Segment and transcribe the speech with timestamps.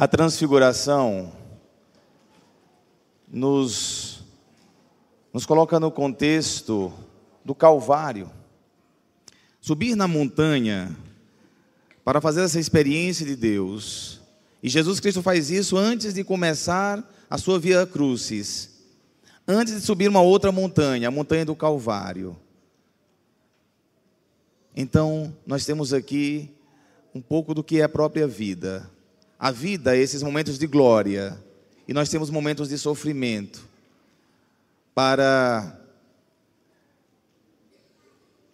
[0.00, 1.30] A transfiguração
[3.28, 4.24] nos,
[5.30, 6.90] nos coloca no contexto
[7.44, 8.30] do Calvário.
[9.60, 10.96] Subir na montanha
[12.02, 14.22] para fazer essa experiência de Deus.
[14.62, 18.70] E Jesus Cristo faz isso antes de começar a sua via crucis.
[19.46, 22.34] Antes de subir uma outra montanha, a montanha do Calvário.
[24.74, 26.50] Então, nós temos aqui
[27.14, 28.90] um pouco do que é a própria vida.
[29.40, 31.42] A vida esses momentos de glória,
[31.88, 33.66] e nós temos momentos de sofrimento,
[34.94, 35.80] para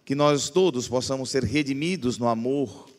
[0.05, 2.89] que nós todos possamos ser redimidos no amor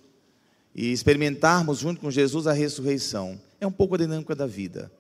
[0.74, 3.40] e experimentarmos junto com Jesus a ressurreição.
[3.58, 4.92] É um pouco a dinâmica da vida.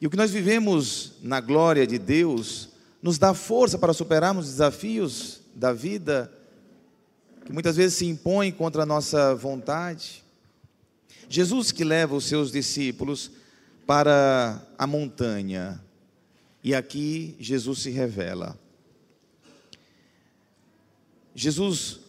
[0.00, 2.68] E o que nós vivemos na glória de Deus
[3.02, 6.32] nos dá força para superarmos os desafios da vida
[7.44, 10.23] que muitas vezes se impõem contra a nossa vontade.
[11.28, 13.30] Jesus que leva os seus discípulos
[13.86, 15.82] para a montanha.
[16.62, 18.58] E aqui Jesus se revela.
[21.34, 22.00] Jesus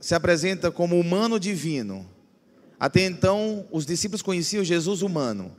[0.00, 2.08] se apresenta como humano divino.
[2.78, 5.54] Até então, os discípulos conheciam Jesus humano.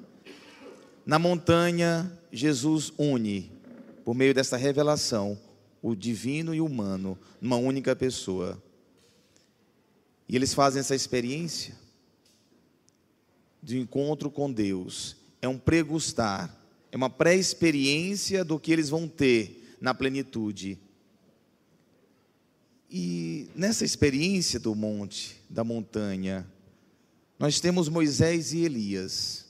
[1.06, 3.52] Na montanha, Jesus une,
[4.04, 5.38] por meio dessa revelação,
[5.82, 8.62] o divino e o humano, numa única pessoa.
[10.28, 11.81] E eles fazem essa experiência
[13.62, 15.16] de encontro com Deus.
[15.42, 16.56] É um pregustar,
[16.92, 20.78] é uma pré-experiência do que eles vão ter na plenitude.
[22.90, 26.46] E nessa experiência do monte, da montanha,
[27.40, 29.46] nós temos Moisés e Elias.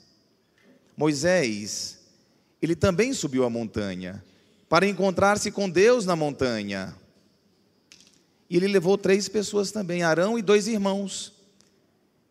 [0.95, 1.99] Moisés,
[2.61, 4.23] ele também subiu a montanha
[4.69, 6.95] para encontrar-se com Deus na montanha.
[8.49, 11.33] E ele levou três pessoas também, Arão e dois irmãos.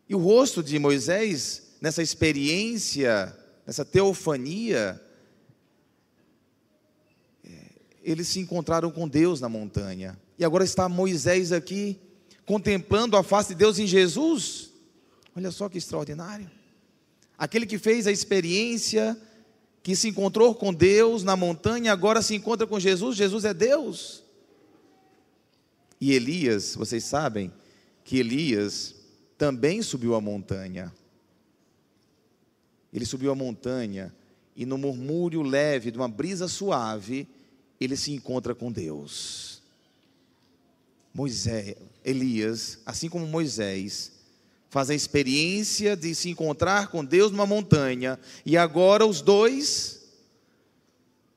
[0.09, 3.37] E o rosto de Moisés, nessa experiência,
[3.67, 5.01] nessa teofania,
[7.45, 7.51] é,
[8.03, 10.19] eles se encontraram com Deus na montanha.
[10.39, 11.99] E agora está Moisés aqui,
[12.45, 14.71] contemplando a face de Deus em Jesus.
[15.35, 16.51] Olha só que extraordinário.
[17.39, 19.17] Aquele que fez a experiência,
[19.83, 23.17] que se encontrou com Deus na montanha, agora se encontra com Jesus.
[23.17, 24.23] Jesus é Deus.
[26.01, 27.53] E Elias, vocês sabem
[28.05, 28.95] que Elias
[29.39, 30.93] também subiu a montanha.
[32.93, 34.15] Ele subiu a montanha
[34.57, 37.27] e no murmúrio leve de uma brisa suave,
[37.81, 39.63] ele se encontra com Deus.
[41.15, 44.13] Moisés, Elias, assim como Moisés,
[44.69, 50.01] faz a experiência de se encontrar com Deus numa montanha, e agora os dois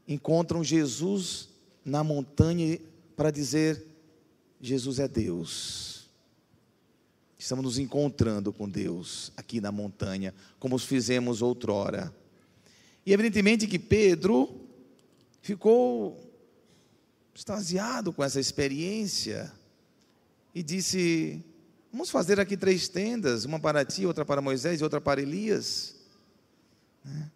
[0.08, 1.50] encontram Jesus
[1.84, 2.80] na montanha
[3.16, 3.84] para dizer:
[4.62, 5.93] Jesus é Deus.
[7.44, 12.16] Estamos nos encontrando com Deus aqui na montanha, como os fizemos outrora.
[13.06, 14.62] E evidentemente que Pedro
[15.42, 16.18] ficou
[17.36, 19.52] extasiado com essa experiência
[20.56, 21.44] e disse:
[21.92, 25.98] Vamos fazer aqui três tendas, uma para ti, outra para Moisés e outra para Elias.
[27.04, 27.30] Né?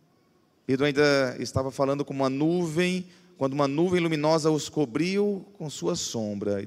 [0.65, 3.07] Pedro ainda estava falando com uma nuvem,
[3.37, 6.65] quando uma nuvem luminosa os cobriu com sua sombra.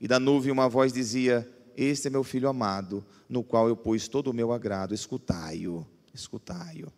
[0.00, 1.46] E da nuvem uma voz dizia:
[1.76, 6.86] Este é meu filho amado, no qual eu pus todo o meu agrado, escutai-o, escutai-o.
[6.86, 6.92] Ou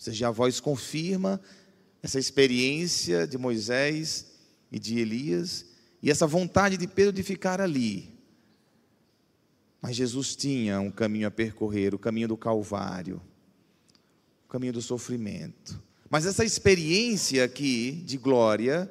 [0.00, 1.40] seja, a voz confirma
[2.02, 4.26] essa experiência de Moisés
[4.70, 5.66] e de Elias,
[6.02, 8.14] e essa vontade de Pedro de ficar ali.
[9.80, 13.20] Mas Jesus tinha um caminho a percorrer, o caminho do Calvário,
[14.44, 15.82] o caminho do sofrimento.
[16.08, 18.90] Mas essa experiência aqui de glória,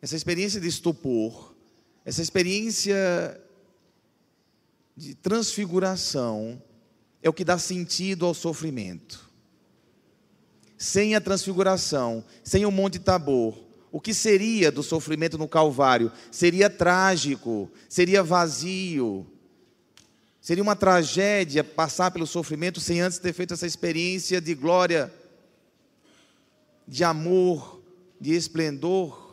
[0.00, 1.54] essa experiência de estupor,
[2.04, 3.40] essa experiência
[4.98, 6.60] de transfiguração
[7.22, 9.30] é o que dá sentido ao sofrimento.
[10.76, 13.56] Sem a transfiguração, sem o Monte Tabor,
[13.92, 16.10] o que seria do sofrimento no Calvário?
[16.32, 19.24] Seria trágico, seria vazio,
[20.40, 25.12] seria uma tragédia passar pelo sofrimento sem antes ter feito essa experiência de glória,
[26.88, 27.80] de amor,
[28.20, 29.27] de esplendor.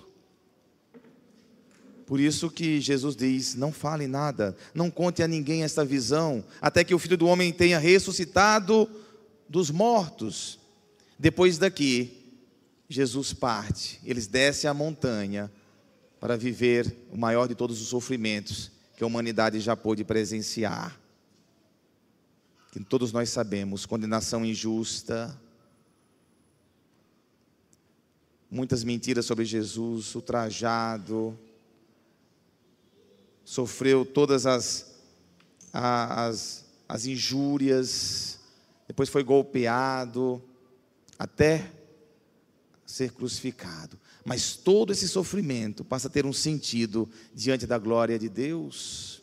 [2.06, 6.84] Por isso que Jesus diz: não fale nada, não conte a ninguém esta visão, até
[6.84, 8.90] que o filho do homem tenha ressuscitado
[9.50, 10.60] dos mortos.
[11.18, 12.26] Depois daqui,
[12.88, 15.52] Jesus parte, eles descem a montanha
[16.20, 21.00] para viver o maior de todos os sofrimentos que a humanidade já pôde presenciar.
[22.72, 25.40] Que todos nós sabemos, condenação injusta,
[28.52, 31.38] muitas mentiras sobre Jesus, ultrajado,
[33.46, 34.96] sofreu todas as,
[35.72, 38.40] as, as injúrias,
[38.88, 40.44] depois foi golpeado,
[41.18, 41.72] até
[42.86, 43.98] ser crucificado.
[44.26, 49.22] Mas todo esse sofrimento passa a ter um sentido diante da glória de Deus.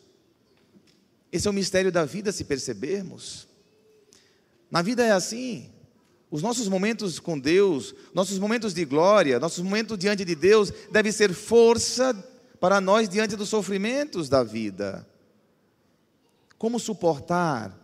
[1.33, 3.49] Esse é o mistério da vida, se percebermos.
[4.71, 5.71] Na vida é assim.
[6.31, 11.13] Os nossos momentos com Deus, nossos momentos de glória, nossos momentos diante de Deus, devem
[11.13, 12.13] ser força
[12.63, 15.05] para nós diante dos sofrimentos da vida.
[16.57, 17.77] Como suportar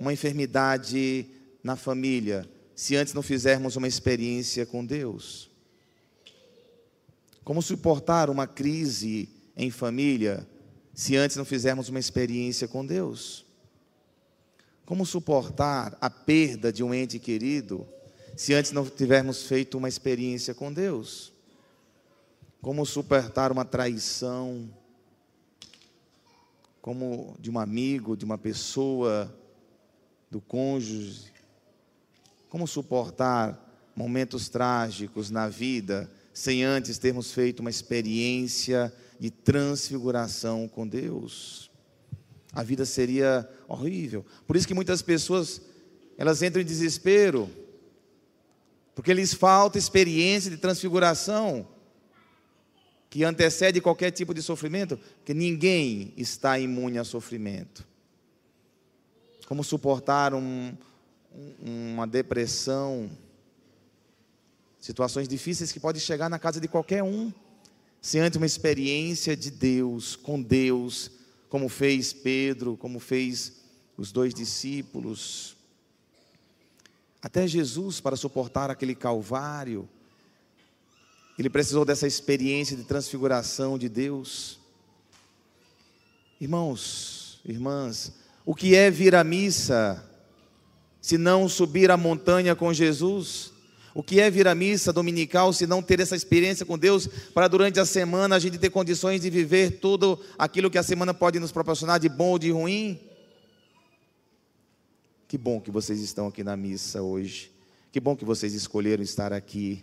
[0.00, 1.30] uma enfermidade
[1.62, 2.44] na família,
[2.74, 5.48] se antes não fizermos uma experiência com Deus?
[7.44, 10.44] Como suportar uma crise em família,
[10.92, 13.46] se antes não fizermos uma experiência com Deus?
[14.84, 17.86] Como suportar a perda de um ente querido,
[18.36, 21.35] se antes não tivermos feito uma experiência com Deus?
[22.66, 24.68] Como suportar uma traição,
[26.82, 29.32] como de um amigo, de uma pessoa,
[30.28, 31.32] do cônjuge?
[32.48, 33.56] Como suportar
[33.94, 41.70] momentos trágicos na vida, sem antes termos feito uma experiência de transfiguração com Deus.
[42.52, 44.26] A vida seria horrível.
[44.44, 45.62] Por isso que muitas pessoas
[46.18, 47.48] elas entram em desespero,
[48.92, 51.75] porque lhes falta experiência de transfiguração
[53.16, 57.82] que antecede qualquer tipo de sofrimento, que ninguém está imune a sofrimento.
[59.46, 60.76] Como suportar um,
[61.58, 63.10] uma depressão,
[64.78, 67.32] situações difíceis que podem chegar na casa de qualquer um
[68.02, 71.10] se antes uma experiência de Deus, com Deus,
[71.48, 73.62] como fez Pedro, como fez
[73.96, 75.56] os dois discípulos.
[77.22, 79.88] Até Jesus, para suportar aquele calvário,
[81.38, 84.58] ele precisou dessa experiência de transfiguração de Deus.
[86.40, 88.12] Irmãos, irmãs,
[88.44, 90.02] o que é vir à missa,
[91.00, 93.52] se não subir a montanha com Jesus?
[93.94, 97.48] O que é vir à missa dominical se não ter essa experiência com Deus para
[97.48, 101.40] durante a semana a gente ter condições de viver tudo aquilo que a semana pode
[101.40, 103.00] nos proporcionar de bom ou de ruim?
[105.26, 107.50] Que bom que vocês estão aqui na missa hoje.
[107.90, 109.82] Que bom que vocês escolheram estar aqui.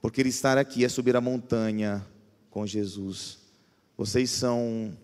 [0.00, 2.06] Porque estar aqui é subir a montanha
[2.50, 3.38] com Jesus.
[3.96, 4.96] Vocês são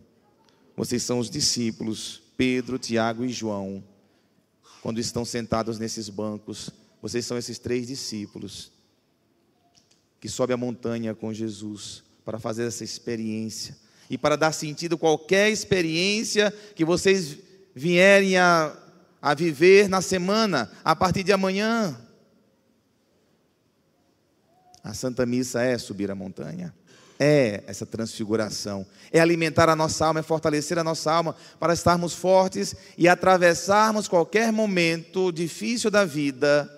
[0.77, 3.83] vocês são os discípulos Pedro, Tiago e João.
[4.83, 6.71] Quando estão sentados nesses bancos,
[7.01, 8.71] vocês são esses três discípulos
[10.21, 13.77] que sobem a montanha com Jesus para fazer essa experiência
[14.09, 17.39] e para dar sentido a qualquer experiência que vocês
[17.75, 18.77] vierem a,
[19.21, 21.97] a viver na semana, a partir de amanhã.
[24.87, 26.73] A Santa Missa é subir a montanha,
[27.19, 32.15] é essa transfiguração, é alimentar a nossa alma, é fortalecer a nossa alma para estarmos
[32.15, 36.73] fortes e atravessarmos qualquer momento difícil da vida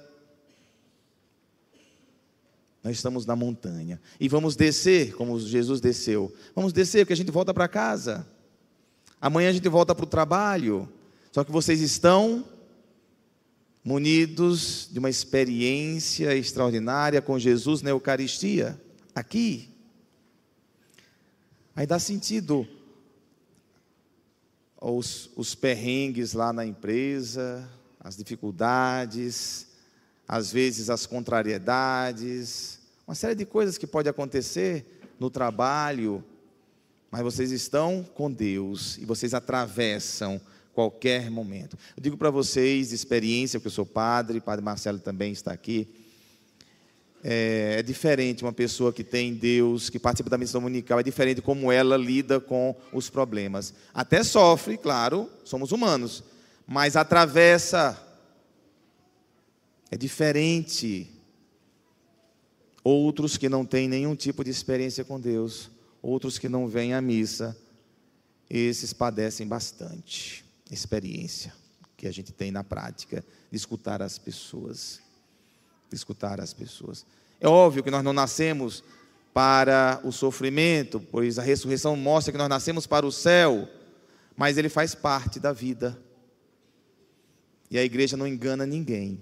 [2.82, 6.34] nós estamos na montanha e vamos descer, como Jesus desceu.
[6.54, 8.26] Vamos descer, porque a gente volta para casa.
[9.20, 10.88] Amanhã a gente volta para o trabalho.
[11.30, 12.42] Só que vocês estão
[13.84, 18.80] munidos de uma experiência extraordinária com Jesus na Eucaristia,
[19.14, 19.70] aqui.
[21.74, 22.66] Aí dá sentido
[24.80, 27.68] os, os perrengues lá na empresa,
[28.00, 29.66] as dificuldades,
[30.26, 36.22] às vezes as contrariedades, uma série de coisas que pode acontecer no trabalho,
[37.10, 40.40] mas vocês estão com Deus e vocês atravessam
[40.78, 41.76] qualquer momento.
[41.96, 45.88] Eu digo para vocês, de experiência, porque eu sou padre, padre Marcelo também está aqui.
[47.20, 51.42] É, é, diferente uma pessoa que tem Deus, que participa da missão dominical, é diferente
[51.42, 53.74] como ela lida com os problemas.
[53.92, 56.22] Até sofre, claro, somos humanos,
[56.64, 58.00] mas atravessa
[59.90, 61.10] é diferente.
[62.84, 67.00] Outros que não têm nenhum tipo de experiência com Deus, outros que não vêm à
[67.00, 67.56] missa,
[68.48, 70.46] esses padecem bastante.
[70.70, 71.52] Experiência
[71.96, 75.00] que a gente tem na prática de escutar as pessoas.
[75.90, 77.04] De escutar as pessoas.
[77.40, 78.84] É óbvio que nós não nascemos
[79.32, 83.68] para o sofrimento, pois a ressurreição mostra que nós nascemos para o céu,
[84.36, 85.98] mas ele faz parte da vida.
[87.70, 89.20] E a igreja não engana ninguém.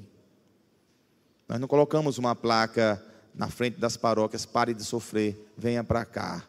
[1.49, 3.03] Nós não colocamos uma placa
[3.35, 6.47] na frente das paróquias, pare de sofrer, venha para cá.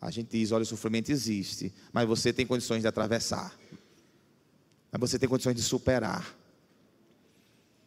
[0.00, 3.56] A gente diz, olha, o sofrimento existe, mas você tem condições de atravessar.
[4.92, 6.36] Mas você tem condições de superar.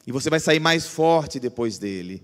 [0.07, 2.23] E você vai sair mais forte depois dele.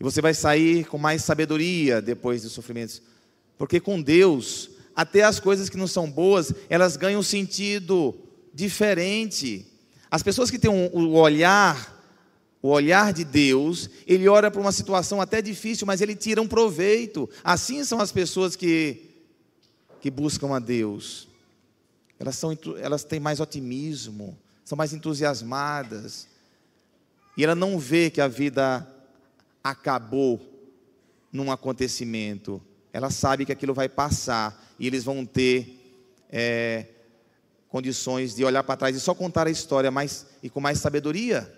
[0.00, 3.00] E você vai sair com mais sabedoria depois dos sofrimentos.
[3.56, 8.14] Porque com Deus, até as coisas que não são boas, elas ganham um sentido
[8.52, 9.64] diferente.
[10.10, 11.96] As pessoas que têm o olhar,
[12.60, 16.48] o olhar de Deus, ele olha para uma situação até difícil, mas ele tira um
[16.48, 17.28] proveito.
[17.44, 19.02] Assim são as pessoas que,
[20.00, 21.27] que buscam a Deus.
[22.18, 26.28] Elas, são, elas têm mais otimismo, são mais entusiasmadas.
[27.36, 28.86] E ela não vê que a vida
[29.62, 30.40] acabou
[31.32, 32.60] num acontecimento.
[32.92, 35.78] Ela sabe que aquilo vai passar e eles vão ter
[36.30, 36.86] é,
[37.68, 41.54] condições de olhar para trás e só contar a história mais e com mais sabedoria.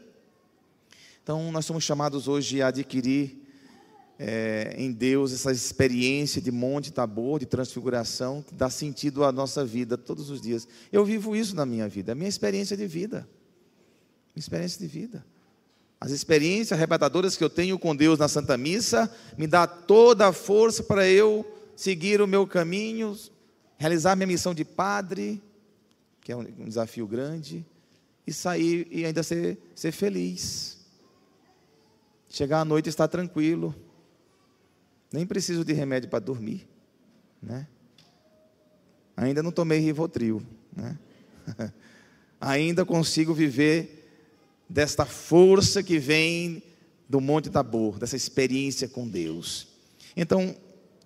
[1.23, 3.50] Então, nós somos chamados hoje a adquirir
[4.23, 9.65] é, em Deus essa experiência de monte tabor, de transfiguração, que dá sentido à nossa
[9.65, 10.69] vida todos os dias.
[10.93, 13.27] Eu vivo isso na minha vida, a minha experiência de vida.
[14.35, 15.25] Minha experiência de vida.
[15.99, 20.33] As experiências arrebatadoras que eu tenho com Deus na Santa Missa me dá toda a
[20.35, 23.19] força para eu seguir o meu caminho,
[23.79, 25.43] realizar minha missão de padre,
[26.21, 27.65] que é um desafio grande,
[28.27, 30.77] e sair e ainda ser, ser feliz.
[32.29, 33.75] Chegar à noite e estar tranquilo.
[35.13, 36.69] Nem preciso de remédio para dormir,
[37.43, 37.67] né?
[39.17, 40.43] Ainda não tomei Rivotril,
[40.75, 40.99] né?
[42.41, 44.01] ainda consigo viver
[44.69, 46.63] desta força que vem
[47.09, 49.67] do Monte Tabor, dessa experiência com Deus.
[50.17, 50.57] Então,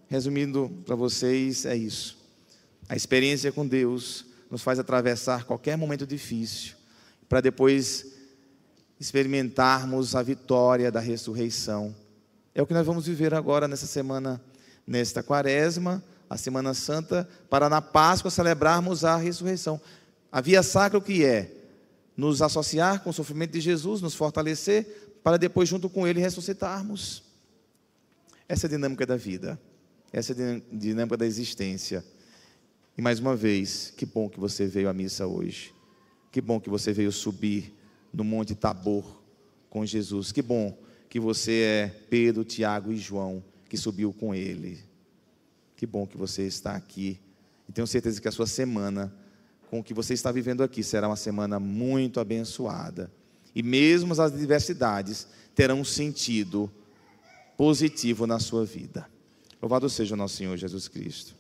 [0.07, 2.19] resumindo para vocês, é isso.
[2.89, 6.75] A experiência com Deus nos faz atravessar qualquer momento difícil,
[7.29, 8.13] para depois
[9.01, 11.95] experimentarmos a vitória da ressurreição.
[12.55, 14.41] É o que nós vamos viver agora nessa semana,
[14.87, 19.81] nesta quaresma, a Semana Santa, para na Páscoa celebrarmos a ressurreição.
[20.31, 21.65] A via sacra o que é?
[22.17, 27.23] nos associar com o sofrimento de Jesus, nos fortalecer, para depois, junto com Ele, ressuscitarmos.
[28.49, 29.61] Essa é a dinâmica da vida,
[30.13, 32.05] essa é a dinâmica da existência.
[32.97, 35.75] E mais uma vez, que bom que você veio à missa hoje.
[36.31, 37.75] Que bom que você veio subir
[38.13, 39.05] no Monte Tabor
[39.69, 40.31] com Jesus.
[40.31, 40.77] Que bom
[41.15, 44.81] que você é Pedro, Tiago e João, que subiu com ele.
[45.77, 47.21] Que bom que você está aqui.
[47.69, 49.15] E tenho certeza que a sua semana
[49.71, 53.13] com o que você está vivendo aqui será uma semana muito abençoada.
[53.55, 56.69] E mesmo as adversidades terão um sentido
[57.57, 59.09] positivo na sua vida.
[59.63, 61.37] Louvado seja o nosso Senhor Jesus Cristo.